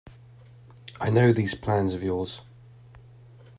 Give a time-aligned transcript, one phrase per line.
[0.99, 2.41] I know these plans of yours.